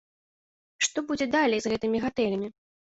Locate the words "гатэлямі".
2.09-2.47